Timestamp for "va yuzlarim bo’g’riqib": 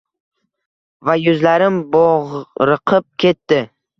1.09-3.09